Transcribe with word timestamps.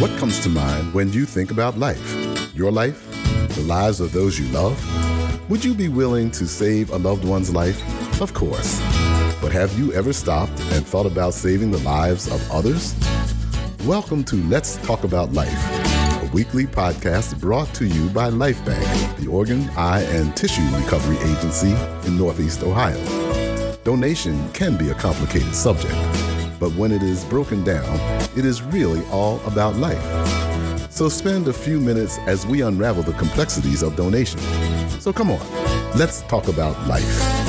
What 0.00 0.16
comes 0.16 0.40
to 0.40 0.48
mind 0.48 0.94
when 0.94 1.12
you 1.12 1.26
think 1.26 1.50
about 1.50 1.76
life? 1.76 2.16
Your 2.54 2.72
life? 2.72 3.06
The 3.54 3.60
lives 3.66 4.00
of 4.00 4.12
those 4.12 4.38
you 4.38 4.46
love? 4.46 4.80
Would 5.50 5.62
you 5.62 5.74
be 5.74 5.88
willing 5.88 6.30
to 6.30 6.46
save 6.46 6.88
a 6.88 6.96
loved 6.96 7.22
one's 7.22 7.54
life? 7.54 7.78
Of 8.18 8.32
course. 8.32 8.80
But 9.42 9.52
have 9.52 9.78
you 9.78 9.92
ever 9.92 10.14
stopped 10.14 10.58
and 10.72 10.86
thought 10.86 11.04
about 11.04 11.34
saving 11.34 11.70
the 11.70 11.80
lives 11.80 12.32
of 12.32 12.50
others? 12.50 12.94
Welcome 13.84 14.24
to 14.24 14.36
Let's 14.36 14.78
Talk 14.78 15.04
About 15.04 15.34
Life, 15.34 15.52
a 16.22 16.30
weekly 16.32 16.64
podcast 16.64 17.38
brought 17.38 17.68
to 17.74 17.84
you 17.84 18.08
by 18.08 18.30
Lifebanc, 18.30 19.18
the 19.18 19.26
organ, 19.26 19.68
eye, 19.76 20.04
and 20.04 20.34
tissue 20.34 20.66
recovery 20.74 21.18
agency 21.18 21.72
in 22.06 22.16
Northeast 22.16 22.62
Ohio. 22.62 23.76
Donation 23.84 24.50
can 24.54 24.78
be 24.78 24.88
a 24.88 24.94
complicated 24.94 25.54
subject 25.54 26.29
but 26.60 26.70
when 26.74 26.92
it 26.92 27.02
is 27.02 27.24
broken 27.24 27.64
down, 27.64 27.98
it 28.36 28.44
is 28.44 28.62
really 28.62 29.04
all 29.06 29.40
about 29.46 29.74
life. 29.76 30.00
So 30.90 31.08
spend 31.08 31.48
a 31.48 31.52
few 31.52 31.80
minutes 31.80 32.18
as 32.26 32.46
we 32.46 32.60
unravel 32.60 33.02
the 33.02 33.14
complexities 33.14 33.82
of 33.82 33.96
donation. 33.96 34.38
So 35.00 35.12
come 35.12 35.30
on, 35.30 35.40
let's 35.96 36.20
talk 36.22 36.48
about 36.48 36.76
life. 36.86 37.40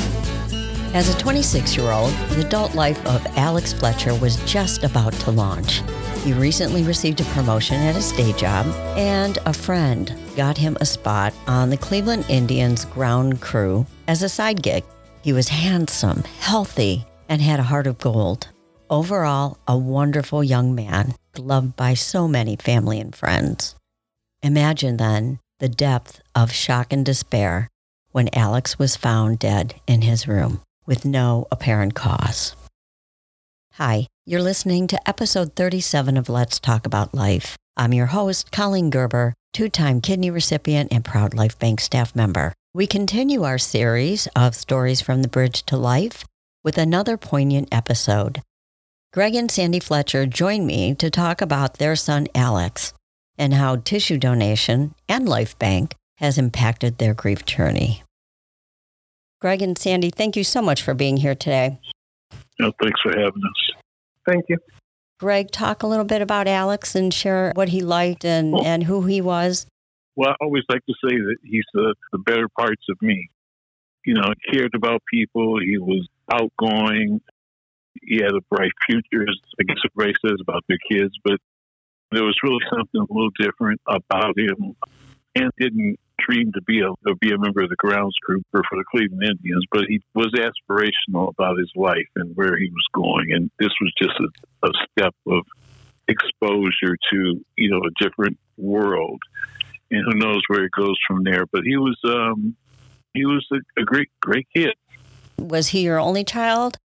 As 0.94 1.14
a 1.14 1.18
26 1.18 1.76
year 1.76 1.92
old, 1.92 2.12
the 2.32 2.46
adult 2.46 2.76
life 2.76 3.06
of 3.06 3.26
Alex 3.38 3.74
Fletcher 3.74 4.16
was 4.16 4.38
just 4.50 4.84
about 4.84 5.14
to 5.14 5.32
launch. 5.32 5.82
He 6.24 6.34
recently 6.34 6.84
received 6.84 7.20
a 7.20 7.26
promotion 7.26 7.78
at 7.78 7.96
his 7.96 8.12
day 8.14 8.32
job, 8.34 8.66
and 8.98 9.38
a 9.46 9.54
friend 9.54 10.16
got 10.36 10.58
him 10.58 10.78
a 10.80 10.86
spot 10.86 11.34
on 11.48 11.70
the 11.70 11.78
Cleveland 11.78 12.26
Indians 12.30 12.86
ground 12.86 13.42
crew 13.42 13.86
as 14.08 14.22
a 14.22 14.30
side 14.30 14.62
gig. 14.62 14.84
He 15.24 15.34
was 15.34 15.48
handsome, 15.48 16.24
healthy, 16.40 17.06
and 17.28 17.42
had 17.42 17.60
a 17.60 17.64
heart 17.64 17.88
of 17.88 17.98
gold. 17.98 18.50
Overall, 18.92 19.58
a 19.70 19.78
wonderful 19.78 20.44
young 20.44 20.76
man, 20.76 21.16
loved 21.38 21.78
by 21.78 21.94
so 21.94 22.28
many 22.28 22.58
family 22.58 23.00
and 23.00 23.16
friends. 23.16 23.74
Imagine 24.44 24.98
then 24.98 25.40
the 25.62 25.70
depth 25.70 26.20
of 26.36 26.52
shock 26.52 26.92
and 26.92 27.06
despair 27.06 27.70
when 28.12 28.28
Alex 28.34 28.78
was 28.78 28.98
found 28.98 29.40
dead 29.40 29.76
in 29.88 30.02
his 30.02 30.28
room 30.28 30.60
with 30.86 31.06
no 31.06 31.48
apparent 31.54 31.96
cause. 31.96 32.54
Hi, 33.76 34.08
you're 34.26 34.42
listening 34.42 34.88
to 34.88 35.10
episode 35.10 35.56
37 35.56 36.18
of 36.18 36.28
Let's 36.28 36.60
Talk 36.60 36.86
About 36.86 37.14
Life. 37.14 37.56
I'm 37.78 37.94
your 37.94 38.08
host, 38.08 38.52
Colleen 38.52 38.90
Gerber, 38.90 39.34
two 39.54 39.70
time 39.70 40.02
kidney 40.02 40.32
recipient 40.32 40.92
and 40.92 41.06
proud 41.06 41.32
Lifebanc 41.32 41.80
staff 41.80 42.14
member. 42.14 42.52
We 42.74 42.88
continue 42.88 43.44
our 43.44 43.58
series 43.58 44.28
of 44.36 44.54
stories 44.54 45.00
from 45.00 45.22
the 45.22 45.30
bridge 45.30 45.64
to 45.68 45.78
life 45.78 46.26
with 46.62 46.78
another 46.78 47.16
poignant 47.16 47.70
episode 47.72 48.42
Greg 49.14 49.36
and 49.36 49.52
Sandy 49.52 49.82
Fletcher 49.82 50.26
joined 50.26 50.66
me 50.66 50.96
to 50.96 51.10
talk 51.10 51.42
about 51.42 51.80
their 51.80 51.98
son 51.98 52.28
Alex 52.34 52.94
and 53.38 53.54
how 53.54 53.76
tissue 53.76 54.18
donation 54.18 54.96
and 55.10 55.28
Lifebanc 55.28 55.92
has 56.20 56.38
impacted 56.38 56.98
their 56.98 57.14
grief 57.14 57.44
journey. 57.44 58.04
Greg 59.42 59.62
and 59.62 59.78
Sandy, 59.78 60.12
thank 60.12 60.38
you 60.38 60.46
so 60.46 60.62
much 60.62 60.82
for 60.82 60.94
being 60.94 61.18
here 61.18 61.36
today. 61.36 61.78
No, 62.58 62.72
thanks 62.82 63.02
for 63.02 63.12
having 63.12 63.42
us. 63.44 63.76
Thank 64.26 64.46
you. 64.48 64.58
Greg, 65.20 65.52
talk 65.52 65.84
a 65.84 65.88
little 65.88 66.06
bit 66.06 66.22
about 66.22 66.48
Alex 66.48 66.96
and 66.96 67.14
share 67.14 67.52
what 67.54 67.68
he 67.68 67.82
liked 67.82 68.24
and, 68.24 68.54
well, 68.54 68.66
and 68.66 68.82
who 68.82 69.02
he 69.08 69.20
was. 69.20 69.66
Well, 70.16 70.30
I 70.30 70.36
always 70.40 70.64
like 70.70 70.86
to 70.86 70.94
say 71.04 71.18
that 71.18 71.36
he's 71.44 71.66
the, 71.74 71.96
the 72.14 72.20
better 72.20 72.48
parts 72.58 72.84
of 72.90 73.02
me. 73.02 73.30
You 74.06 74.14
know, 74.14 74.34
cared 74.54 74.72
about 74.74 75.02
people. 75.12 75.60
He 75.60 75.78
was 75.78 76.08
outgoing 76.34 77.20
he 78.02 78.18
had 78.18 78.34
a 78.34 78.42
bright 78.50 78.72
future, 78.90 79.26
I 79.60 79.64
guess 79.64 79.78
what 79.84 80.06
Ray 80.06 80.14
says 80.26 80.38
about 80.42 80.64
their 80.68 80.80
kids, 80.90 81.14
but 81.24 81.40
there 82.12 82.24
was 82.24 82.38
really 82.44 82.64
something 82.70 83.02
a 83.02 83.14
little 83.14 83.32
different 83.40 83.82
about 83.88 84.38
him 84.38 84.76
and 85.36 85.52
didn't 85.58 85.98
dream 86.20 86.52
to 86.54 86.62
be 86.62 86.82
a 86.82 86.90
to 87.08 87.16
be 87.16 87.32
a 87.32 87.38
member 87.38 87.64
of 87.64 87.70
the 87.70 87.76
grounds 87.78 88.16
crew 88.24 88.42
or 88.54 88.62
for 88.70 88.78
the 88.78 88.84
Cleveland 88.92 89.24
Indians, 89.24 89.66
but 89.72 89.86
he 89.88 90.02
was 90.14 90.32
aspirational 90.34 91.30
about 91.30 91.58
his 91.58 91.72
life 91.76 92.08
and 92.16 92.36
where 92.36 92.58
he 92.58 92.70
was 92.70 92.86
going, 92.94 93.32
and 93.32 93.50
this 93.60 93.72
was 93.82 93.94
just 94.02 94.14
a, 94.20 94.68
a 94.68 94.72
step 94.92 95.16
of 95.28 95.44
exposure 96.08 96.98
to 97.12 97.46
you 97.58 97.70
know 97.70 97.80
a 97.80 98.04
different 98.04 98.38
world, 98.58 99.22
and 99.90 100.04
who 100.06 100.20
knows 100.20 100.42
where 100.48 100.66
it 100.66 100.72
goes 100.72 100.98
from 101.08 101.24
there. 101.24 101.46
But 101.52 101.64
he 101.64 101.78
was 101.78 101.98
um, 102.06 102.56
he 103.14 103.26
was 103.26 103.46
a, 103.52 103.82
a 103.82 103.84
great 103.84 104.10
great 104.22 104.48
kid. 104.56 104.74
Was 105.38 105.70
he 105.70 105.82
your 105.82 106.00
only 106.00 106.24
child? 106.24 106.78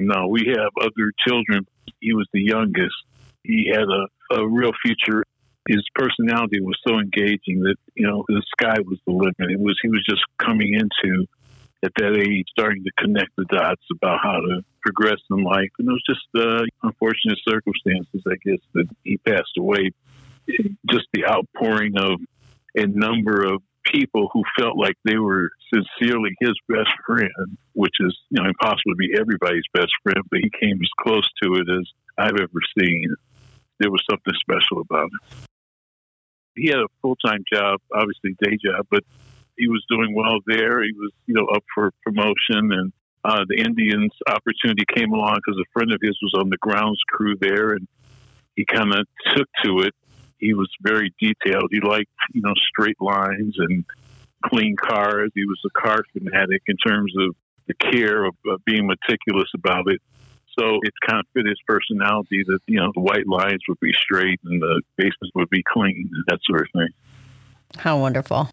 No, 0.00 0.28
we 0.28 0.46
have 0.56 0.72
other 0.80 1.12
children. 1.26 1.66
He 2.00 2.14
was 2.14 2.26
the 2.32 2.40
youngest. 2.40 2.96
He 3.44 3.70
had 3.72 3.84
a, 3.84 4.34
a 4.34 4.48
real 4.48 4.72
future. 4.84 5.24
His 5.68 5.84
personality 5.94 6.60
was 6.60 6.78
so 6.86 6.98
engaging 6.98 7.60
that, 7.60 7.76
you 7.94 8.06
know, 8.06 8.24
the 8.28 8.42
sky 8.58 8.76
was 8.80 8.98
the 9.06 9.12
limit. 9.12 9.50
It 9.52 9.60
was, 9.60 9.78
he 9.82 9.88
was 9.88 10.04
just 10.08 10.22
coming 10.38 10.74
into, 10.74 11.26
at 11.82 11.92
that 11.98 12.16
age, 12.16 12.46
starting 12.50 12.82
to 12.84 12.90
connect 12.98 13.36
the 13.36 13.44
dots 13.44 13.82
about 13.92 14.18
how 14.22 14.40
to 14.40 14.62
progress 14.82 15.20
in 15.30 15.44
life. 15.44 15.70
And 15.78 15.88
it 15.88 15.92
was 15.92 16.02
just 16.08 16.26
uh, 16.34 16.64
unfortunate 16.82 17.38
circumstances, 17.46 18.22
I 18.26 18.36
guess, 18.44 18.60
that 18.74 18.86
he 19.04 19.18
passed 19.18 19.56
away. 19.58 19.90
Just 20.90 21.06
the 21.12 21.26
outpouring 21.26 21.96
of 21.98 22.20
a 22.74 22.86
number 22.86 23.44
of 23.44 23.62
people 23.84 24.28
who 24.32 24.42
felt 24.58 24.76
like 24.76 24.94
they 25.04 25.16
were 25.16 25.50
sincerely 25.72 26.34
his 26.40 26.54
best 26.68 26.90
friend, 27.06 27.56
which 27.72 27.94
is 28.00 28.16
you 28.30 28.42
know 28.42 28.48
impossible 28.48 28.92
to 28.92 28.96
be 28.96 29.12
everybody's 29.18 29.64
best 29.72 29.92
friend, 30.02 30.22
but 30.30 30.40
he 30.40 30.50
came 30.60 30.78
as 30.80 30.88
close 31.00 31.28
to 31.42 31.54
it 31.54 31.68
as 31.70 31.86
I've 32.18 32.36
ever 32.40 32.60
seen. 32.78 33.14
There 33.78 33.90
was 33.90 34.02
something 34.10 34.34
special 34.40 34.82
about 34.82 35.04
him. 35.04 35.46
He 36.54 36.66
had 36.68 36.78
a 36.78 36.88
full 37.00 37.16
time 37.16 37.44
job, 37.52 37.80
obviously 37.94 38.36
day 38.42 38.58
job, 38.62 38.86
but 38.90 39.04
he 39.56 39.68
was 39.68 39.84
doing 39.88 40.14
well 40.14 40.40
there. 40.46 40.82
He 40.82 40.92
was 40.92 41.12
you 41.26 41.34
know 41.34 41.46
up 41.46 41.64
for 41.74 41.92
promotion, 42.04 42.72
and 42.72 42.92
uh, 43.24 43.44
the 43.48 43.62
Indians 43.62 44.12
opportunity 44.28 44.84
came 44.94 45.12
along 45.12 45.36
because 45.36 45.60
a 45.60 45.70
friend 45.72 45.92
of 45.92 46.00
his 46.02 46.16
was 46.22 46.34
on 46.38 46.50
the 46.50 46.58
grounds 46.58 47.00
crew 47.08 47.36
there, 47.40 47.70
and 47.72 47.86
he 48.56 48.64
kind 48.64 48.92
of 48.92 49.06
took 49.34 49.48
to 49.64 49.80
it 49.80 49.94
he 50.40 50.54
was 50.54 50.70
very 50.80 51.14
detailed. 51.20 51.68
He 51.70 51.80
liked, 51.80 52.10
you 52.32 52.40
know, 52.42 52.54
straight 52.70 53.00
lines 53.00 53.54
and 53.58 53.84
clean 54.44 54.76
cars. 54.76 55.30
He 55.34 55.44
was 55.44 55.60
a 55.66 55.80
car 55.80 56.02
fanatic 56.12 56.62
in 56.66 56.76
terms 56.76 57.12
of 57.18 57.34
the 57.66 57.74
care 57.74 58.24
of 58.24 58.34
uh, 58.50 58.56
being 58.64 58.86
meticulous 58.86 59.48
about 59.54 59.84
it. 59.86 60.00
So 60.58 60.80
it 60.82 60.92
kind 61.06 61.20
of 61.20 61.26
fit 61.32 61.46
his 61.46 61.58
personality 61.66 62.42
that, 62.46 62.58
you 62.66 62.80
know, 62.80 62.90
the 62.94 63.00
white 63.00 63.26
lines 63.26 63.60
would 63.68 63.78
be 63.80 63.92
straight 63.92 64.40
and 64.44 64.60
the 64.60 64.82
bases 64.96 65.30
would 65.34 65.48
be 65.50 65.62
clean, 65.62 66.10
and 66.12 66.24
that 66.26 66.40
sort 66.44 66.62
of 66.62 66.66
thing. 66.72 66.88
How 67.76 67.98
wonderful. 67.98 68.50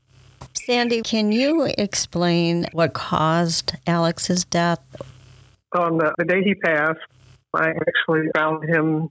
Sandy, 0.53 1.01
can 1.01 1.31
you 1.31 1.71
explain 1.77 2.67
what 2.73 2.93
caused 2.93 3.75
Alex's 3.87 4.45
death? 4.45 4.79
On 5.75 5.97
the, 5.97 6.13
the 6.17 6.25
day 6.25 6.43
he 6.43 6.53
passed, 6.55 6.99
I 7.53 7.69
actually 7.69 8.27
found 8.35 8.63
him 8.69 9.09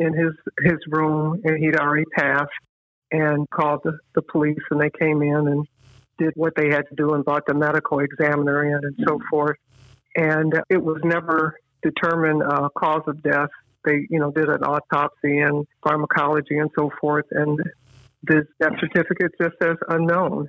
in 0.00 0.12
his 0.12 0.32
his 0.62 0.78
room, 0.88 1.40
and 1.44 1.58
he'd 1.58 1.76
already 1.76 2.04
passed, 2.16 2.50
and 3.10 3.48
called 3.50 3.80
the, 3.84 3.98
the 4.14 4.22
police, 4.22 4.58
and 4.70 4.80
they 4.80 4.90
came 4.90 5.22
in 5.22 5.48
and 5.48 5.66
did 6.18 6.32
what 6.36 6.54
they 6.56 6.68
had 6.70 6.82
to 6.88 6.94
do 6.96 7.14
and 7.14 7.24
brought 7.24 7.46
the 7.46 7.54
medical 7.54 8.00
examiner 8.00 8.64
in 8.64 8.84
and 8.84 8.96
so 9.06 9.18
forth. 9.30 9.56
And 10.16 10.52
it 10.70 10.82
was 10.82 11.00
never 11.04 11.58
determined 11.82 12.42
uh, 12.42 12.68
cause 12.76 13.02
of 13.06 13.22
death. 13.22 13.50
They, 13.84 14.06
you 14.08 14.18
know, 14.18 14.30
did 14.30 14.48
an 14.48 14.62
autopsy 14.62 15.40
and 15.40 15.66
pharmacology 15.82 16.56
and 16.56 16.70
so 16.76 16.90
forth, 17.00 17.26
and 17.30 17.58
this 18.22 18.44
death 18.60 18.72
certificate 18.80 19.32
just 19.40 19.54
says 19.62 19.76
unknown. 19.88 20.48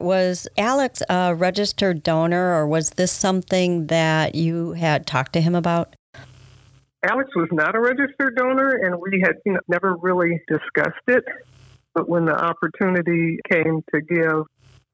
Was 0.00 0.48
Alex 0.58 1.02
a 1.08 1.34
registered 1.34 2.02
donor, 2.02 2.54
or 2.54 2.66
was 2.66 2.90
this 2.90 3.12
something 3.12 3.86
that 3.86 4.34
you 4.34 4.72
had 4.72 5.06
talked 5.06 5.32
to 5.34 5.40
him 5.40 5.54
about? 5.54 5.94
Alex 7.04 7.30
was 7.34 7.48
not 7.50 7.74
a 7.74 7.80
registered 7.80 8.36
donor, 8.36 8.70
and 8.70 9.00
we 9.00 9.20
had 9.20 9.36
you 9.44 9.54
know, 9.54 9.60
never 9.68 9.96
really 9.96 10.40
discussed 10.48 11.02
it. 11.08 11.24
But 11.94 12.08
when 12.08 12.24
the 12.24 12.34
opportunity 12.34 13.38
came 13.50 13.82
to 13.92 14.00
give, 14.00 14.46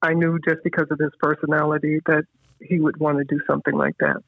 I 0.02 0.14
knew 0.14 0.38
just 0.48 0.62
because 0.64 0.86
of 0.90 0.98
his 0.98 1.12
personality 1.20 2.00
that 2.06 2.24
he 2.60 2.80
would 2.80 2.98
want 2.98 3.18
to 3.18 3.24
do 3.24 3.40
something 3.46 3.74
like 3.74 3.94
that. 4.00 4.22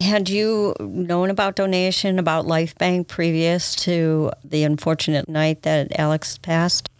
Had 0.00 0.28
you 0.28 0.74
known 0.80 1.30
about 1.30 1.56
donation, 1.56 2.18
about 2.18 2.46
Lifebanc 2.46 3.08
previous 3.08 3.74
to 3.76 4.30
the 4.44 4.64
unfortunate 4.64 5.28
night 5.28 5.62
that 5.62 5.98
Alex 5.98 6.38
passed? 6.38 6.90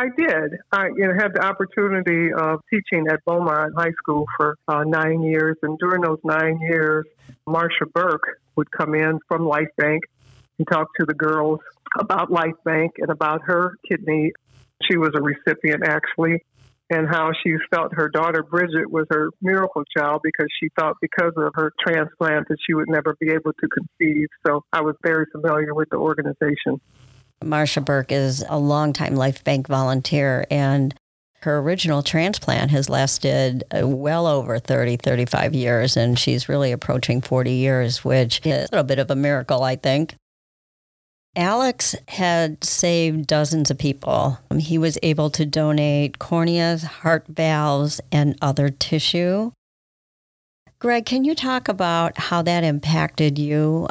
I 0.00 0.08
did. 0.16 0.52
I 0.72 0.86
you 0.96 1.08
know, 1.08 1.12
had 1.12 1.34
the 1.34 1.44
opportunity 1.44 2.32
of 2.32 2.60
teaching 2.70 3.06
at 3.10 3.22
Beaumont 3.26 3.74
High 3.76 3.92
School 4.02 4.24
for 4.34 4.56
uh, 4.66 4.82
nine 4.84 5.20
years, 5.20 5.58
and 5.62 5.78
during 5.78 6.00
those 6.00 6.20
nine 6.24 6.58
years, 6.62 7.04
Marsha 7.46 7.84
Burke 7.92 8.40
would 8.56 8.70
come 8.70 8.94
in 8.94 9.18
from 9.28 9.42
Lifebanc 9.42 9.98
and 10.58 10.66
talk 10.72 10.88
to 10.98 11.04
the 11.04 11.12
girls 11.12 11.60
about 11.98 12.30
Lifebanc 12.30 12.92
and 12.96 13.10
about 13.10 13.42
her 13.44 13.74
kidney. 13.86 14.32
She 14.90 14.96
was 14.96 15.10
a 15.14 15.20
recipient 15.20 15.82
actually, 15.84 16.46
and 16.88 17.06
how 17.06 17.32
she 17.44 17.56
felt 17.70 17.92
her 17.92 18.08
daughter 18.08 18.42
Bridget 18.42 18.90
was 18.90 19.04
her 19.10 19.28
miracle 19.42 19.84
child 19.94 20.22
because 20.24 20.48
she 20.58 20.70
thought 20.78 20.96
because 21.02 21.34
of 21.36 21.52
her 21.56 21.74
transplant 21.86 22.48
that 22.48 22.56
she 22.66 22.72
would 22.72 22.88
never 22.88 23.16
be 23.20 23.32
able 23.32 23.52
to 23.52 23.68
conceive. 23.68 24.28
So 24.46 24.64
I 24.72 24.80
was 24.80 24.96
very 25.02 25.26
familiar 25.30 25.74
with 25.74 25.90
the 25.90 25.98
organization. 25.98 26.80
Marcia 27.44 27.80
Burke 27.80 28.12
is 28.12 28.44
a 28.48 28.58
longtime 28.58 29.14
Lifebanc 29.14 29.66
volunteer, 29.66 30.46
and 30.50 30.94
her 31.42 31.58
original 31.58 32.02
transplant 32.02 32.70
has 32.70 32.90
lasted 32.90 33.64
uh, 33.74 33.86
well 33.88 34.26
over 34.26 34.58
30, 34.58 34.98
35 34.98 35.54
years, 35.54 35.96
and 35.96 36.18
she's 36.18 36.48
really 36.48 36.70
approaching 36.70 37.22
40 37.22 37.50
years, 37.52 38.04
which 38.04 38.40
is 38.44 38.68
a 38.68 38.72
little 38.72 38.84
bit 38.84 38.98
of 38.98 39.10
a 39.10 39.16
miracle, 39.16 39.62
I 39.62 39.76
think. 39.76 40.14
Alex 41.36 41.94
had 42.08 42.62
saved 42.64 43.26
dozens 43.26 43.70
of 43.70 43.78
people. 43.78 44.38
He 44.58 44.76
was 44.76 44.98
able 45.02 45.30
to 45.30 45.46
donate 45.46 46.18
corneas, 46.18 46.82
heart 46.82 47.24
valves, 47.28 48.00
and 48.10 48.36
other 48.42 48.68
tissue. 48.68 49.52
Greg, 50.80 51.06
can 51.06 51.24
you 51.24 51.34
talk 51.34 51.68
about 51.68 52.18
how 52.18 52.42
that 52.42 52.64
impacted 52.64 53.38
you? 53.38 53.86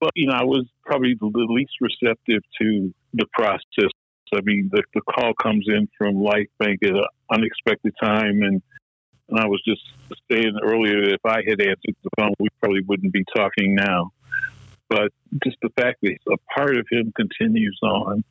Well, 0.00 0.10
you 0.14 0.26
know, 0.26 0.34
I 0.34 0.44
was 0.44 0.66
probably 0.94 1.14
the 1.20 1.46
least 1.50 1.72
receptive 1.80 2.42
to 2.60 2.94
the 3.14 3.26
process. 3.32 3.90
I 4.34 4.40
mean, 4.42 4.68
the, 4.72 4.82
the 4.94 5.00
call 5.02 5.32
comes 5.40 5.66
in 5.68 5.88
from 5.96 6.16
Life 6.16 6.48
Bank 6.58 6.80
at 6.82 6.90
an 6.90 7.04
unexpected 7.30 7.94
time, 8.02 8.42
and 8.42 8.62
and 9.28 9.40
I 9.40 9.46
was 9.46 9.62
just 9.66 9.80
saying 10.30 10.58
earlier 10.62 11.00
that 11.06 11.14
if 11.14 11.24
I 11.24 11.40
had 11.48 11.60
answered 11.60 11.96
the 12.02 12.10
phone, 12.18 12.34
we 12.38 12.48
probably 12.60 12.82
wouldn't 12.82 13.12
be 13.12 13.24
talking 13.34 13.74
now 13.74 14.12
but 14.88 15.12
just 15.42 15.56
the 15.62 15.70
fact 15.70 15.98
that 16.02 16.16
a 16.30 16.36
part 16.54 16.76
of 16.76 16.86
him 16.90 17.12
continues 17.16 17.78
on. 17.82 18.22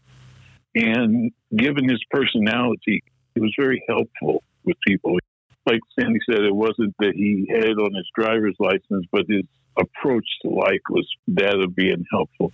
And 0.75 1.31
given 1.56 1.89
his 1.89 2.01
personality, 2.09 3.04
he 3.36 3.42
was 3.42 3.54
very 3.59 3.83
helpful 3.88 4.44
with 4.63 4.77
people. 4.88 5.18
Like 5.65 5.80
Sandy 5.98 6.19
said, 6.30 6.42
it 6.42 6.56
wasn't 6.56 6.94
that 7.00 7.13
he 7.15 7.48
had 7.50 7.63
it 7.63 7.77
on 7.77 7.94
his 7.94 8.07
driver's 8.15 8.56
license, 8.60 9.06
but 9.12 9.25
his 9.27 9.44
approach 9.77 10.25
to 10.42 10.50
life 10.50 10.81
was 10.89 11.07
that 11.27 11.60
of 11.60 11.75
being 11.75 12.06
helpful. 12.12 12.51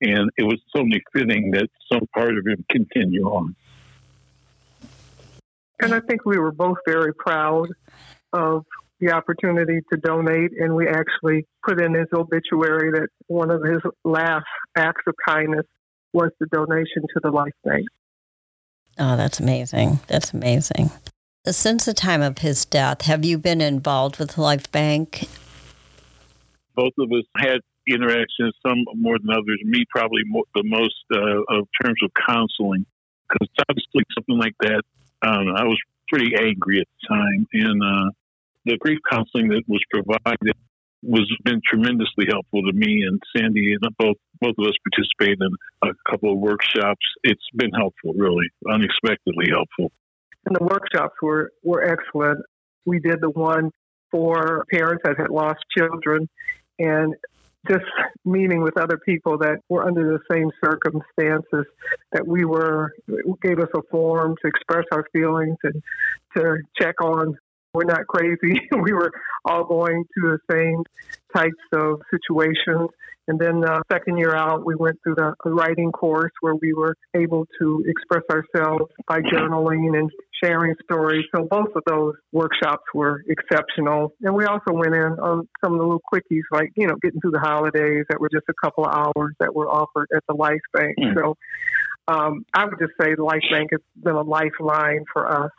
And 0.00 0.30
it 0.36 0.42
was 0.42 0.60
only 0.76 1.02
fitting 1.12 1.52
that 1.52 1.68
some 1.90 2.06
part 2.14 2.36
of 2.36 2.46
him 2.46 2.64
continue 2.70 3.24
on. 3.24 3.56
And 5.80 5.94
I 5.94 6.00
think 6.00 6.24
we 6.24 6.38
were 6.38 6.52
both 6.52 6.78
very 6.86 7.14
proud 7.14 7.68
of 8.32 8.64
the 9.00 9.12
opportunity 9.12 9.80
to 9.92 9.98
donate, 9.98 10.52
and 10.58 10.74
we 10.74 10.86
actually 10.86 11.46
put 11.64 11.80
in 11.80 11.94
his 11.94 12.06
obituary 12.12 12.90
that 12.92 13.08
one 13.26 13.50
of 13.50 13.62
his 13.62 13.80
last 14.04 14.46
acts 14.76 15.02
of 15.06 15.14
kindness 15.26 15.66
was 16.12 16.30
the 16.38 16.46
donation 16.46 17.02
to 17.14 17.20
the 17.22 17.30
Life 17.30 17.52
Bank. 17.64 17.86
Oh, 18.98 19.16
that's 19.16 19.40
amazing. 19.40 19.98
That's 20.06 20.32
amazing. 20.32 20.90
Since 21.46 21.84
the 21.84 21.92
time 21.92 22.22
of 22.22 22.38
his 22.38 22.64
death, 22.64 23.02
have 23.02 23.22
you 23.22 23.36
been 23.36 23.60
involved 23.60 24.18
with 24.18 24.36
Lifebanc? 24.36 25.28
Both 26.74 26.94
of 26.98 27.12
us 27.12 27.24
had 27.36 27.60
interactions, 27.86 28.54
some 28.66 28.84
more 28.94 29.18
than 29.18 29.28
others. 29.28 29.60
Me, 29.62 29.84
probably 29.90 30.22
more, 30.24 30.44
the 30.54 30.62
most 30.64 31.04
uh, 31.12 31.42
of 31.54 31.68
terms 31.82 31.98
of 32.02 32.10
counseling, 32.26 32.86
because 33.28 33.48
obviously 33.68 34.04
something 34.14 34.38
like 34.38 34.54
that. 34.60 34.80
Um, 35.20 35.48
I 35.54 35.64
was 35.64 35.78
pretty 36.08 36.34
angry 36.34 36.80
at 36.80 36.86
the 36.88 37.14
time, 37.14 37.46
and 37.52 37.82
uh, 37.82 38.10
the 38.64 38.78
grief 38.78 39.00
counseling 39.10 39.48
that 39.48 39.64
was 39.68 39.84
provided 39.90 40.56
was 41.02 41.30
been 41.44 41.60
tremendously 41.68 42.24
helpful 42.26 42.62
to 42.62 42.72
me 42.72 43.04
and 43.06 43.20
Sandy 43.36 43.74
and 43.74 43.82
both 43.98 44.16
both 44.40 44.54
of 44.58 44.66
us 44.66 44.72
participated 44.88 45.42
in 45.42 45.90
a 45.90 46.10
couple 46.10 46.32
of 46.32 46.38
workshops. 46.38 47.04
It's 47.22 47.44
been 47.54 47.72
helpful, 47.72 48.14
really, 48.14 48.48
unexpectedly 48.66 49.50
helpful. 49.50 49.92
And 50.46 50.56
the 50.56 50.64
workshops 50.64 51.14
were, 51.22 51.52
were 51.62 51.82
excellent. 51.82 52.40
We 52.84 53.00
did 53.00 53.20
the 53.20 53.30
one 53.30 53.70
for 54.10 54.64
parents 54.70 55.02
that 55.04 55.18
had 55.18 55.30
lost 55.30 55.60
children 55.76 56.28
and 56.78 57.14
just 57.68 57.84
meeting 58.24 58.62
with 58.62 58.76
other 58.76 58.98
people 58.98 59.38
that 59.38 59.60
were 59.68 59.86
under 59.86 60.04
the 60.04 60.18
same 60.30 60.50
circumstances 60.62 61.64
that 62.12 62.26
we 62.26 62.44
were 62.44 62.92
gave 63.42 63.58
us 63.58 63.68
a 63.74 63.80
forum 63.90 64.34
to 64.42 64.48
express 64.48 64.84
our 64.92 65.06
feelings 65.12 65.56
and 65.62 65.82
to 66.36 66.58
check 66.78 67.00
on 67.00 67.38
we're 67.74 67.84
not 67.84 68.06
crazy. 68.06 68.60
we 68.82 68.92
were 68.92 69.10
all 69.44 69.64
going 69.64 70.04
through 70.14 70.38
the 70.38 70.54
same 70.54 70.84
types 71.36 71.52
of 71.72 72.00
situations. 72.10 72.88
And 73.26 73.38
then 73.38 73.60
the 73.60 73.82
second 73.90 74.18
year 74.18 74.34
out, 74.34 74.64
we 74.64 74.76
went 74.76 75.00
through 75.02 75.16
the 75.16 75.34
writing 75.44 75.90
course 75.90 76.32
where 76.40 76.54
we 76.54 76.72
were 76.72 76.94
able 77.14 77.46
to 77.58 77.84
express 77.86 78.22
ourselves 78.30 78.92
by 79.08 79.20
journaling 79.20 79.98
and 79.98 80.10
sharing 80.42 80.74
stories. 80.82 81.24
So 81.34 81.46
both 81.50 81.68
of 81.74 81.82
those 81.86 82.14
workshops 82.32 82.82
were 82.92 83.22
exceptional. 83.28 84.12
And 84.22 84.34
we 84.34 84.44
also 84.44 84.72
went 84.72 84.94
in 84.94 85.18
on 85.20 85.48
some 85.62 85.72
of 85.72 85.78
the 85.78 85.84
little 85.84 86.02
quickies, 86.12 86.42
like, 86.50 86.70
you 86.76 86.86
know, 86.86 86.96
getting 87.02 87.20
through 87.20 87.32
the 87.32 87.40
holidays 87.40 88.04
that 88.08 88.20
were 88.20 88.28
just 88.28 88.44
a 88.48 88.54
couple 88.62 88.84
of 88.84 88.92
hours 88.92 89.34
that 89.40 89.54
were 89.54 89.68
offered 89.68 90.08
at 90.14 90.22
the 90.28 90.34
Life 90.34 90.60
Bank. 90.72 90.96
Mm. 90.98 91.14
So 91.14 91.36
um, 92.08 92.44
I 92.52 92.64
would 92.64 92.78
just 92.78 92.92
say 93.00 93.14
the 93.14 93.22
Lifebanc 93.22 93.68
has 93.70 93.80
been 94.02 94.14
a 94.14 94.22
lifeline 94.22 95.04
for 95.12 95.44
us. 95.44 95.50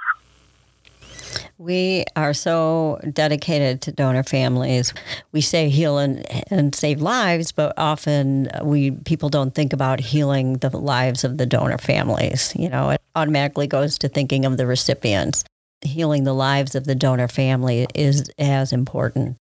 We 1.58 2.04
are 2.18 2.34
so 2.34 3.00
dedicated 3.14 3.82
to 3.84 3.92
donor 3.94 4.24
families. 4.24 4.94
We 5.32 5.40
say 5.40 5.70
heal 5.70 5.98
and, 5.98 6.26
and 6.52 6.76
save 6.76 7.02
lives, 7.02 7.54
but 7.54 7.74
often 7.78 8.50
we 8.62 8.92
people 8.92 9.30
don't 9.30 9.56
think 9.56 9.72
about 9.72 10.02
healing 10.02 10.56
the 10.58 10.76
lives 10.78 11.24
of 11.24 11.38
the 11.38 11.46
donor 11.46 11.78
families. 11.78 12.54
You 12.58 12.70
know, 12.70 12.90
it 12.90 13.02
automatically 13.16 13.68
goes 13.68 13.98
to 14.00 14.10
thinking 14.10 14.46
of 14.46 14.58
the 14.58 14.68
recipients. 14.68 15.44
Healing 15.82 16.24
the 16.24 16.34
lives 16.34 16.76
of 16.76 16.86
the 16.86 16.96
donor 16.96 17.28
family 17.28 17.88
is 17.94 18.30
as 18.38 18.74
important. 18.74 19.38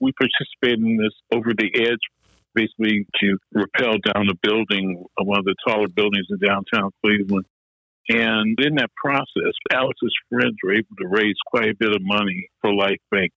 We 0.00 0.12
participated 0.12 0.84
in 0.84 0.96
this 0.96 1.12
over 1.32 1.52
the 1.52 1.70
edge 1.74 1.98
basically 2.54 3.06
to 3.20 3.38
rappel 3.52 3.98
down 4.12 4.28
a 4.28 4.34
building, 4.42 5.04
one 5.22 5.38
of 5.38 5.44
the 5.44 5.54
taller 5.66 5.88
buildings 5.88 6.26
in 6.30 6.38
downtown 6.38 6.90
Cleveland. 7.04 7.46
And 8.08 8.58
in 8.58 8.76
that 8.76 8.90
process, 8.96 9.52
Alex's 9.72 10.14
friends 10.30 10.56
were 10.62 10.72
able 10.72 10.96
to 10.98 11.08
raise 11.08 11.36
quite 11.46 11.68
a 11.68 11.74
bit 11.78 11.94
of 11.94 12.00
money 12.00 12.48
for 12.60 12.72
Life 12.72 13.00
Bank. 13.10 13.32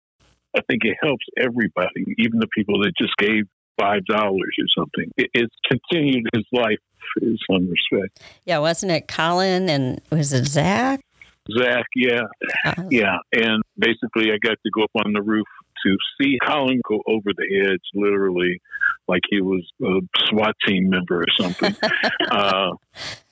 I 0.57 0.61
think 0.69 0.85
it 0.85 0.97
helps 1.03 1.25
everybody, 1.39 2.15
even 2.19 2.39
the 2.39 2.49
people 2.55 2.81
that 2.83 2.93
just 2.97 3.17
gave 3.17 3.45
five 3.79 4.05
dollars 4.07 4.57
or 4.59 4.67
something. 4.77 5.11
It, 5.17 5.31
it's 5.35 5.55
continued 5.69 6.27
his 6.35 6.45
life 6.53 6.79
in 7.21 7.37
some 7.51 7.69
respect. 7.69 8.21
Yeah, 8.45 8.59
wasn't 8.59 8.93
it 8.93 9.09
Colin 9.09 9.69
and 9.69 10.01
was 10.11 10.33
it 10.33 10.47
Zach? 10.47 11.01
Zach, 11.59 11.87
yeah, 11.97 12.23
uh-huh. 12.65 12.85
yeah, 12.91 13.17
and 13.33 13.63
basically 13.79 14.31
I 14.31 14.39
got 14.43 14.59
to 14.63 14.71
go 14.73 14.85
up 14.85 15.05
on 15.05 15.13
the 15.13 15.23
roof 15.23 15.47
to 15.85 15.97
see 16.21 16.39
Colin 16.45 16.81
go 16.87 17.03
over 17.07 17.31
the 17.35 17.67
edge, 17.67 17.81
literally, 17.95 18.61
like 19.09 19.23
he 19.31 19.41
was 19.41 19.67
a 19.83 20.01
SWAT 20.29 20.55
team 20.67 20.91
member 20.91 21.21
or 21.21 21.27
something. 21.39 21.75
uh, 22.31 22.73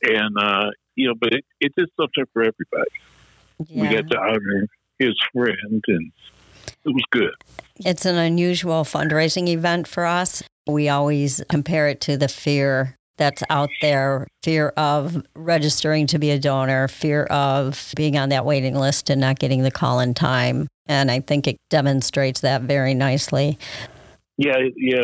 and 0.03 0.37
uh, 0.41 0.71
you 0.97 1.09
know, 1.09 1.15
but 1.21 1.35
it, 1.35 1.45
it 1.61 1.73
did 1.77 1.89
something 1.97 2.25
for 2.33 2.43
everybody. 2.43 2.91
Yeah. 3.67 3.83
We 3.83 3.89
got 3.89 4.11
to 4.11 4.19
honor 4.19 4.67
his 4.99 5.15
friend, 5.33 5.85
and 5.87 6.13
it 6.85 6.91
was 6.91 7.05
good. 7.11 7.33
It's 7.85 8.05
an 8.05 8.17
unusual 8.17 8.85
fundraising 8.85 9.49
event 9.49 9.87
for 9.87 10.05
us. 10.05 10.43
We 10.67 10.89
always 10.89 11.43
compare 11.49 11.89
it 11.89 12.01
to 12.03 12.17
the 12.17 12.29
fear 12.29 12.97
that's 13.17 13.43
out 13.51 13.71
there 13.83 14.29
fear 14.43 14.69
of 14.77 15.23
registering 15.35 16.07
to 16.07 16.19
be 16.19 16.31
a 16.31 16.39
donor, 16.39 16.89
fear 16.89 17.25
of 17.25 17.93
being 17.97 18.17
on 18.17 18.31
that 18.31 18.47
waiting 18.47 18.75
list 18.75 19.11
and 19.11 19.21
not 19.21 19.39
getting 19.39 19.63
the 19.63 19.71
call 19.71 20.01
in 20.01 20.15
time. 20.15 20.69
And 20.87 21.11
I 21.11 21.21
think 21.21 21.47
it 21.47 21.59
demonstrates 21.69 22.41
that 22.41 22.63
very 22.63 22.95
nicely. 22.95 23.59
Yeah, 24.39 24.57
yeah. 24.77 25.03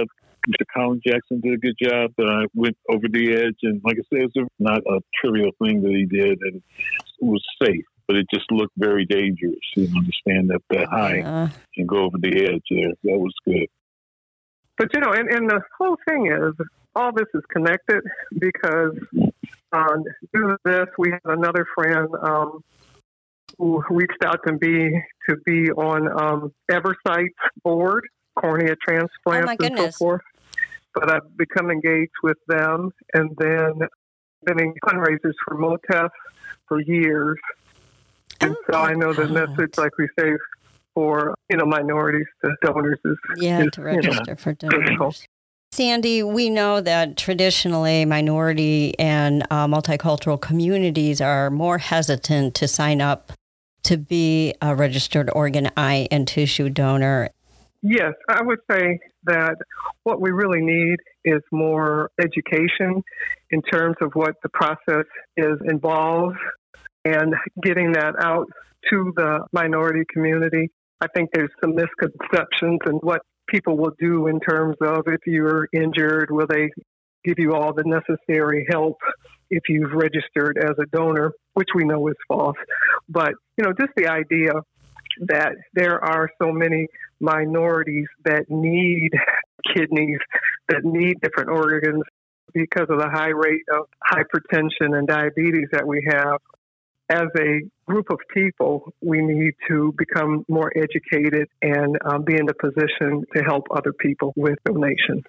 Mr. 0.48 0.64
Colin 0.74 1.00
Jackson 1.06 1.40
did 1.40 1.54
a 1.54 1.58
good 1.58 1.74
job. 1.82 2.12
Uh, 2.18 2.46
went 2.54 2.76
over 2.90 3.08
the 3.08 3.34
edge, 3.34 3.56
and 3.62 3.80
like 3.84 3.96
I 3.98 4.04
said, 4.10 4.28
it's 4.34 4.48
not 4.58 4.78
a 4.78 5.00
trivial 5.20 5.50
thing 5.62 5.82
that 5.82 5.90
he 5.90 6.04
did, 6.04 6.38
and 6.40 6.56
it 6.56 7.24
was 7.24 7.42
safe. 7.62 7.84
But 8.06 8.16
it 8.16 8.26
just 8.32 8.50
looked 8.50 8.74
very 8.76 9.06
dangerous. 9.06 9.60
You 9.76 9.84
understand 9.96 10.50
that 10.50 10.60
that 10.70 10.88
high 10.88 11.16
yeah. 11.16 11.48
and 11.76 11.88
go 11.88 12.04
over 12.04 12.18
the 12.18 12.44
edge 12.44 12.62
there. 12.70 12.90
That 13.04 13.18
was 13.18 13.32
good. 13.46 13.66
But 14.76 14.88
you 14.92 15.00
know, 15.00 15.12
and, 15.12 15.28
and 15.30 15.48
the 15.48 15.60
whole 15.78 15.96
thing 16.06 16.26
is 16.26 16.52
all 16.94 17.12
this 17.12 17.26
is 17.32 17.42
connected 17.50 18.02
because 18.38 18.92
um, 19.72 20.04
due 20.34 20.48
to 20.48 20.56
this, 20.64 20.86
we 20.98 21.12
have 21.12 21.20
another 21.24 21.66
friend 21.74 22.08
um, 22.22 22.62
who 23.58 23.82
reached 23.88 24.22
out 24.24 24.40
to 24.46 24.52
me 24.52 25.02
to 25.28 25.36
be 25.46 25.70
on 25.70 26.08
um, 26.20 26.52
Eversight's 26.70 27.34
board, 27.62 28.06
cornea 28.36 28.76
transplants 28.84 29.52
oh 29.60 29.64
and 29.64 29.78
so 29.78 29.90
forth 29.92 30.22
but 30.94 31.10
I've 31.10 31.36
become 31.36 31.70
engaged 31.70 32.12
with 32.22 32.38
them 32.48 32.90
and 33.12 33.36
then 33.36 33.88
been 34.44 34.60
in 34.60 34.74
fundraisers 34.84 35.34
for 35.44 35.56
MOTTEP 35.56 36.10
for 36.68 36.80
years. 36.80 37.38
And 38.44 38.56
oh, 38.56 38.72
so 38.72 38.78
I 38.78 38.94
know 38.94 39.12
the 39.12 39.28
message, 39.28 39.76
like 39.76 39.96
we 39.98 40.08
say, 40.18 40.32
for 40.94 41.34
you 41.50 41.56
know 41.56 41.66
minorities 41.66 42.26
to 42.44 42.54
donors 42.62 42.98
is 43.04 43.16
yeah 43.36 43.64
is, 43.64 43.70
to 43.72 43.82
register 43.82 44.22
you 44.26 44.32
know, 44.32 44.36
for 44.36 44.52
donors. 44.52 44.84
Critical. 44.84 45.14
Sandy, 45.72 46.22
we 46.22 46.50
know 46.50 46.80
that 46.80 47.16
traditionally 47.16 48.04
minority 48.04 48.96
and 48.98 49.42
uh, 49.50 49.66
multicultural 49.66 50.40
communities 50.40 51.20
are 51.20 51.50
more 51.50 51.78
hesitant 51.78 52.54
to 52.54 52.68
sign 52.68 53.00
up 53.00 53.32
to 53.82 53.96
be 53.96 54.54
a 54.62 54.74
registered 54.74 55.28
organ, 55.34 55.68
eye, 55.76 56.06
and 56.12 56.28
tissue 56.28 56.68
donor 56.68 57.28
Yes, 57.86 58.14
I 58.30 58.42
would 58.42 58.60
say 58.70 58.98
that 59.24 59.56
what 60.04 60.18
we 60.18 60.30
really 60.30 60.62
need 60.62 60.96
is 61.22 61.42
more 61.52 62.10
education 62.18 63.02
in 63.50 63.60
terms 63.60 63.96
of 64.00 64.12
what 64.14 64.36
the 64.42 64.48
process 64.48 65.04
is 65.36 65.58
involved 65.68 66.38
and 67.04 67.34
getting 67.62 67.92
that 67.92 68.14
out 68.18 68.46
to 68.90 69.12
the 69.16 69.40
minority 69.52 70.04
community. 70.12 70.70
I 71.00 71.06
think 71.14 71.30
there's 71.32 71.50
some 71.60 71.74
misconceptions 71.74 72.80
and 72.86 73.00
what 73.02 73.22
people 73.48 73.76
will 73.76 73.94
do 73.98 74.26
in 74.26 74.40
terms 74.40 74.76
of 74.80 75.04
if 75.06 75.20
you're 75.26 75.68
injured, 75.72 76.30
will 76.30 76.46
they 76.46 76.70
give 77.24 77.38
you 77.38 77.54
all 77.54 77.72
the 77.72 77.84
necessary 77.84 78.66
help 78.70 78.98
if 79.50 79.62
you've 79.68 79.92
registered 79.92 80.58
as 80.58 80.72
a 80.78 80.86
donor, 80.96 81.32
which 81.54 81.68
we 81.74 81.84
know 81.84 82.08
is 82.08 82.16
false. 82.28 82.56
But, 83.08 83.34
you 83.56 83.64
know, 83.64 83.72
just 83.78 83.92
the 83.96 84.08
idea 84.08 84.52
that 85.20 85.52
there 85.74 86.02
are 86.02 86.28
so 86.40 86.52
many 86.52 86.88
minorities 87.20 88.06
that 88.24 88.50
need 88.50 89.10
kidneys, 89.74 90.18
that 90.68 90.84
need 90.84 91.20
different 91.20 91.50
organs 91.50 92.02
because 92.52 92.86
of 92.88 92.98
the 92.98 93.08
high 93.10 93.30
rate 93.30 93.64
of 93.72 93.86
hypertension 94.12 94.96
and 94.96 95.06
diabetes 95.06 95.68
that 95.72 95.86
we 95.86 96.06
have. 96.08 96.40
As 97.10 97.26
a 97.38 97.60
group 97.86 98.06
of 98.10 98.18
people, 98.32 98.94
we 99.02 99.20
need 99.20 99.52
to 99.68 99.94
become 99.98 100.44
more 100.48 100.72
educated 100.74 101.48
and 101.60 101.98
um, 102.04 102.24
be 102.24 102.34
in 102.34 102.48
a 102.48 102.54
position 102.54 103.24
to 103.36 103.42
help 103.42 103.64
other 103.70 103.92
people 103.92 104.32
with 104.36 104.58
donations. 104.64 105.22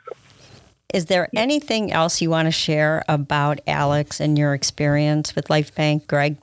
Is 0.93 1.05
there 1.05 1.27
anything 1.35 1.91
else 1.91 2.21
you 2.21 2.29
want 2.29 2.45
to 2.45 2.51
share 2.51 3.03
about 3.09 3.59
Alex 3.67 4.21
and 4.21 4.37
your 4.37 4.53
experience 4.53 5.35
with 5.35 5.49
Lifebanc, 5.49 6.07
Greg? 6.07 6.37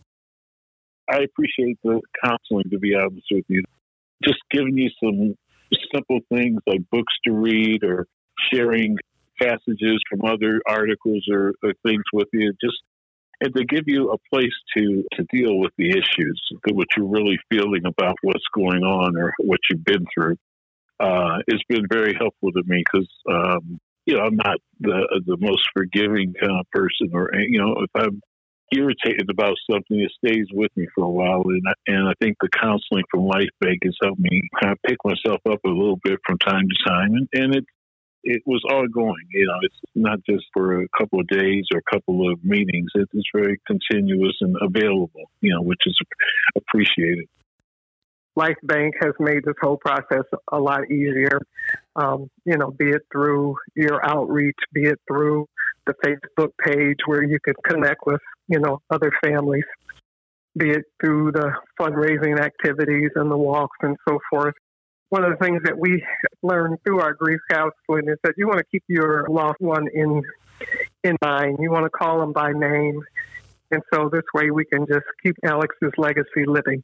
I 1.11 1.21
appreciate 1.23 1.79
the 1.83 2.03
counseling, 2.23 2.69
to 2.71 2.79
be 2.79 2.95
honest 2.95 3.27
with 3.31 3.47
you. 3.49 3.63
Just 4.23 4.41
giving 4.51 4.77
you 4.77 4.91
some 5.03 5.35
simple 5.95 6.21
things 6.31 6.61
like 6.67 6.81
books 6.91 7.15
to 7.25 7.33
read 7.33 7.83
or 7.85 8.07
sharing 8.53 8.99
passages 9.41 10.01
from 10.11 10.25
other 10.27 10.61
articles 10.67 11.27
or, 11.31 11.55
or 11.63 11.73
things 11.83 12.03
with 12.13 12.29
you. 12.35 12.53
Just 12.63 12.77
and 13.43 13.55
to 13.57 13.65
give 13.65 13.85
you 13.87 14.13
a 14.13 14.19
place 14.33 14.55
to 14.77 15.05
to 15.15 15.25
deal 15.33 15.59
with 15.59 15.73
the 15.77 15.91
issues, 15.91 16.41
what 16.71 16.87
you're 16.97 17.07
really 17.07 17.39
feeling 17.51 17.83
about 17.85 18.15
what's 18.23 18.45
going 18.55 18.83
on 18.83 19.17
or 19.17 19.35
what 19.39 19.59
you've 19.69 19.85
been 19.85 20.07
through. 20.15 20.37
Uh, 21.01 21.39
it's 21.49 21.65
been 21.69 21.87
very 21.91 22.15
helpful 22.15 22.53
to 22.53 22.63
me 22.65 22.85
because 22.85 23.09
um, 23.29 23.81
you 24.07 24.17
know 24.17 24.23
I'm 24.23 24.37
not 24.37 24.59
the 24.81 25.23
the 25.27 25.37
most 25.41 25.69
forgiving 25.75 26.35
kind 26.41 26.61
of 26.61 26.67
person, 26.71 27.11
or 27.13 27.31
you 27.35 27.59
know 27.59 27.77
if 27.81 27.91
I'm 27.95 28.21
irritated 28.75 29.29
about 29.31 29.55
something, 29.71 30.01
it 30.01 30.13
stays 30.25 30.47
with 30.53 30.71
me 30.77 30.87
for 30.95 31.05
a 31.05 31.11
while. 31.11 31.43
And 31.45 31.63
I, 31.67 31.73
and 31.89 32.09
I 32.09 32.13
think 32.23 32.37
the 32.41 32.49
counseling 32.49 33.05
from 33.11 33.27
Life 33.27 33.51
Bank 33.61 33.81
has 33.85 33.97
helped 34.03 34.21
me 34.21 34.41
kind 34.63 34.73
of 34.73 34.79
pick 34.87 34.97
myself 35.05 35.41
up 35.51 35.61
a 35.67 35.69
little 35.69 35.99
bit 36.03 36.19
from 36.27 36.39
time 36.39 36.65
to 36.69 36.89
time. 36.89 37.13
And, 37.13 37.29
and 37.35 37.57
it 37.57 37.65
it 38.25 38.43
was 38.47 38.63
ongoing. 38.71 39.27
You 39.33 39.47
know, 39.47 39.59
it's 39.63 39.77
not 39.95 40.19
just 40.29 40.45
for 40.53 40.83
a 40.83 40.89
couple 40.99 41.21
of 41.21 41.27
days 41.29 41.65
or 41.73 41.81
a 41.81 41.95
couple 41.95 42.31
of 42.31 42.45
meetings. 42.45 42.91
It 42.95 43.09
is 43.13 43.25
very 43.35 43.61
continuous 43.67 44.37
and 44.41 44.57
available. 44.61 45.31
You 45.41 45.55
know, 45.55 45.63
which 45.63 45.81
is 45.87 45.97
appreciated. 46.57 47.27
Lifebanc 48.39 48.93
has 49.03 49.13
made 49.21 49.45
this 49.45 49.55
whole 49.61 49.77
process 49.77 50.25
a 50.51 50.59
lot 50.59 50.91
easier. 50.91 51.39
Um, 51.97 52.31
you 52.47 52.57
know, 52.57 52.71
be 52.71 52.89
it 52.89 53.03
through 53.13 53.57
your 53.75 54.05
outreach, 54.07 54.57
be 54.73 54.85
it 54.85 54.99
through 55.07 55.47
the 55.87 55.95
Facebook 56.05 56.53
page 56.65 56.99
where 57.07 57.23
you 57.23 57.39
can 57.45 57.55
connect 57.67 58.07
with, 58.07 58.21
you 58.49 58.59
know, 58.59 58.81
other 58.91 59.13
families, 59.23 59.65
be 60.57 60.71
it 60.71 60.85
through 61.01 61.33
the 61.33 61.53
fundraising 61.79 62.41
activities 62.41 63.11
and 63.17 63.31
the 63.31 63.37
walks 63.37 63.77
and 63.83 63.97
so 64.09 64.19
forth. 64.31 64.55
One 65.13 65.25
of 65.25 65.39
the 65.39 65.45
things 65.45 65.61
that 65.65 65.79
we 65.79 66.03
learned 66.43 66.79
through 66.87 67.01
our 67.01 67.13
grief 67.13 67.39
counseling 67.51 68.09
is 68.09 68.17
that 68.25 68.33
you 68.39 68.47
want 68.47 68.61
to 68.61 68.65
keep 68.65 68.83
your 68.89 69.27
loved 69.29 69.59
one 69.61 69.87
in 69.93 70.23
in 71.05 71.17
mind. 71.23 71.59
You 71.61 71.71
want 71.71 71.85
to 71.85 71.91
call 71.91 72.19
them 72.21 72.33
by 72.33 72.53
name. 72.53 72.99
And 73.71 73.83
so 73.93 74.09
this 74.11 74.23
way 74.33 74.51
we 74.51 74.65
can 74.65 74.87
just 74.87 75.05
keep 75.23 75.37
Alex's 75.45 75.93
legacy 75.99 76.47
living. 76.47 76.83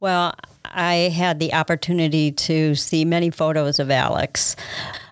Well, 0.00 0.34
I 0.64 1.12
had 1.14 1.38
the 1.38 1.54
opportunity 1.54 2.32
to 2.32 2.74
see 2.74 3.04
many 3.04 3.30
photos 3.30 3.78
of 3.78 3.92
Alex, 3.92 4.56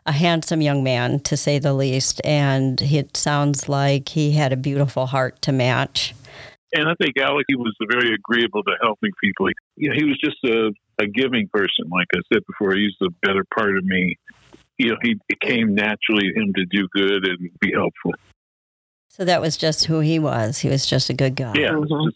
a 0.04 0.10
handsome 0.10 0.60
young 0.60 0.82
man, 0.82 1.20
to 1.20 1.36
say 1.36 1.60
the 1.60 1.72
least, 1.72 2.20
and 2.24 2.82
it 2.82 3.16
sounds 3.16 3.68
like 3.68 4.08
he 4.08 4.32
had 4.32 4.52
a 4.52 4.56
beautiful 4.56 5.06
heart 5.06 5.40
to 5.42 5.52
match. 5.52 6.16
And 6.74 6.88
I 6.88 6.94
think 7.00 7.16
Alex, 7.16 7.44
he 7.46 7.54
was 7.54 7.76
very 7.88 8.12
agreeable 8.12 8.64
to 8.64 8.72
helping 8.82 9.12
people. 9.22 9.50
You 9.76 9.90
know, 9.90 9.94
he 9.94 10.04
was 10.04 10.18
just 10.18 10.42
a, 10.44 10.72
a 11.00 11.06
giving 11.06 11.48
person, 11.52 11.88
like 11.90 12.08
I 12.14 12.20
said 12.32 12.42
before. 12.46 12.74
He's 12.74 12.94
the 13.00 13.10
better 13.22 13.44
part 13.54 13.76
of 13.76 13.84
me. 13.84 14.16
You 14.78 14.90
know, 14.90 14.96
he 15.02 15.16
it 15.28 15.40
came 15.40 15.74
naturally 15.74 16.32
to 16.32 16.40
him 16.40 16.52
to 16.54 16.64
do 16.66 16.88
good 16.92 17.26
and 17.26 17.50
be 17.60 17.72
helpful. 17.72 18.12
So 19.08 19.24
that 19.24 19.40
was 19.40 19.56
just 19.56 19.84
who 19.84 20.00
he 20.00 20.18
was. 20.18 20.58
He 20.58 20.68
was 20.68 20.86
just 20.86 21.10
a 21.10 21.14
good 21.14 21.36
guy. 21.36 21.52
Yeah, 21.54 21.72
mm-hmm. 21.72 22.08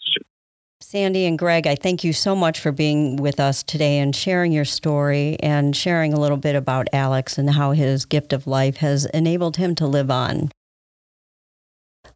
Sandy 0.80 1.26
and 1.26 1.38
Greg, 1.38 1.66
I 1.66 1.74
thank 1.74 2.04
you 2.04 2.12
so 2.12 2.36
much 2.36 2.60
for 2.60 2.70
being 2.70 3.16
with 3.16 3.40
us 3.40 3.62
today 3.62 3.98
and 3.98 4.14
sharing 4.14 4.52
your 4.52 4.64
story 4.64 5.36
and 5.40 5.74
sharing 5.74 6.12
a 6.12 6.20
little 6.20 6.36
bit 6.36 6.54
about 6.54 6.88
Alex 6.92 7.38
and 7.38 7.50
how 7.50 7.72
his 7.72 8.04
gift 8.04 8.32
of 8.32 8.46
life 8.46 8.76
has 8.78 9.04
enabled 9.06 9.56
him 9.56 9.74
to 9.74 9.86
live 9.86 10.10
on. 10.10 10.50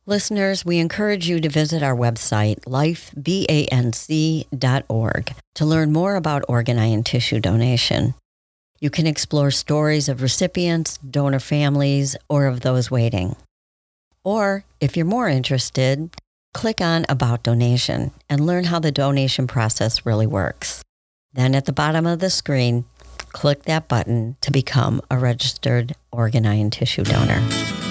Listeners, 0.06 0.64
we 0.64 0.78
encourage 0.78 1.28
you 1.28 1.40
to 1.40 1.48
visit 1.48 1.82
our 1.82 1.94
website, 1.94 2.60
lifebanc.org, 2.60 5.34
to 5.54 5.64
learn 5.64 5.92
more 5.92 6.16
about 6.16 6.44
organ 6.48 6.78
and 6.78 7.06
tissue 7.06 7.40
donation. 7.40 8.14
You 8.80 8.90
can 8.90 9.06
explore 9.06 9.50
stories 9.50 10.08
of 10.08 10.22
recipients, 10.22 10.96
donor 10.98 11.40
families, 11.40 12.16
or 12.28 12.46
of 12.46 12.60
those 12.60 12.90
waiting. 12.90 13.36
Or, 14.24 14.64
if 14.80 14.96
you're 14.96 15.06
more 15.06 15.28
interested, 15.28 16.10
Click 16.52 16.80
on 16.80 17.06
About 17.08 17.44
Donation 17.44 18.10
and 18.28 18.44
learn 18.44 18.64
how 18.64 18.80
the 18.80 18.90
donation 18.90 19.46
process 19.46 20.04
really 20.04 20.26
works. 20.26 20.82
Then 21.32 21.54
at 21.54 21.64
the 21.64 21.72
bottom 21.72 22.06
of 22.06 22.18
the 22.18 22.28
screen, 22.28 22.86
click 23.32 23.64
that 23.64 23.88
button 23.88 24.36
to 24.40 24.50
become 24.50 25.00
a 25.10 25.18
registered 25.18 25.94
organ 26.12 26.46
eye 26.46 26.54
and 26.54 26.72
tissue 26.72 27.04
donor. 27.04 27.40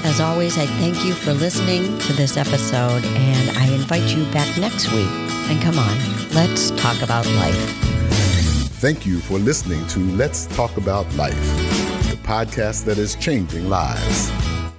As 0.04 0.20
always, 0.20 0.58
I 0.58 0.66
thank 0.66 1.04
you 1.06 1.14
for 1.14 1.34
listening 1.34 1.98
to 2.00 2.14
this 2.14 2.38
episode 2.38 3.04
and 3.04 3.58
I 3.58 3.68
invite 3.74 4.16
you 4.16 4.24
back 4.32 4.58
next 4.58 4.92
week. 4.92 5.10
And 5.50 5.62
come 5.62 5.78
on, 5.78 5.98
let's 6.34 6.72
talk 6.72 7.02
about 7.02 7.26
life. 7.28 7.90
Thank 8.80 9.06
you 9.06 9.20
for 9.20 9.38
listening 9.38 9.86
to 9.88 10.00
Let's 10.00 10.46
Talk 10.56 10.78
About 10.78 11.14
Life, 11.16 11.36
the 12.10 12.18
podcast 12.24 12.86
that 12.86 12.98
is 12.98 13.16
changing 13.16 13.68
lives. 13.68 14.32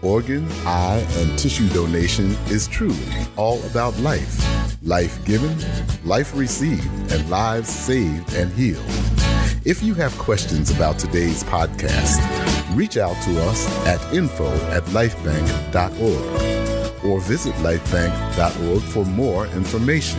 Organ, 0.03 0.51
eye, 0.65 1.05
and 1.19 1.39
tissue 1.39 1.69
donation 1.69 2.31
is 2.47 2.67
truly 2.67 2.97
all 3.37 3.63
about 3.67 3.95
life. 3.99 4.41
Life 4.83 5.23
given, 5.27 5.55
life 6.05 6.35
received, 6.35 7.13
and 7.13 7.29
lives 7.29 7.69
saved 7.69 8.33
and 8.33 8.51
healed. 8.53 9.30
If 9.67 9.83
you 9.83 9.93
have 9.95 10.17
questions 10.17 10.71
about 10.71 10.99
today's 10.99 11.45
podcast, 11.45 12.19
reach 12.75 12.97
out 12.97 13.15
to 13.25 13.43
us 13.43 13.69
at 13.87 14.01
info 14.15 14.47
at 14.71 14.83
lifebanc.org 14.85 17.05
or 17.05 17.21
visit 17.21 17.53
lifebanc.org 17.57 18.83
for 18.83 19.05
more 19.05 19.47
information. 19.49 20.19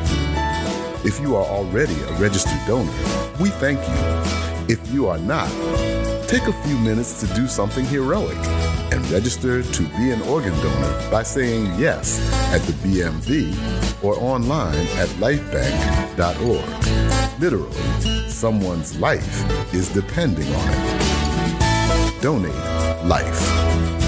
If 1.04 1.20
you 1.20 1.36
are 1.36 1.46
already 1.46 2.00
a 2.04 2.14
registered 2.20 2.60
donor, 2.68 2.92
we 3.40 3.50
thank 3.50 3.80
you. 3.80 3.96
If 4.72 4.92
you 4.92 5.08
are 5.08 5.18
not, 5.18 5.50
take 6.28 6.44
a 6.44 6.54
few 6.64 6.78
minutes 6.78 7.20
to 7.22 7.28
do 7.34 7.48
something 7.48 7.86
heroic 7.86 8.38
and 8.94 9.10
register 9.10 9.64
to 9.64 9.84
be 9.98 10.12
an 10.12 10.22
organ 10.22 10.54
donor 10.62 11.10
by 11.10 11.24
saying 11.24 11.66
yes 11.80 12.20
at 12.54 12.62
the 12.62 12.74
BMV 12.74 13.56
or 14.04 14.16
online 14.20 14.86
at 14.98 15.10
lifebanc.org. 15.18 17.40
Literally, 17.40 18.21
someone's 18.42 18.98
life 18.98 19.72
is 19.72 19.88
depending 19.90 20.48
on 20.56 20.68
it. 20.72 22.22
Donate 22.24 23.06
life. 23.06 24.01